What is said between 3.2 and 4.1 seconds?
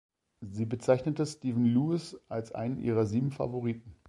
Favoriten.